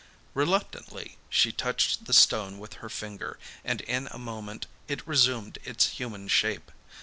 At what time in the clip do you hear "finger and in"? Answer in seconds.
2.89-4.07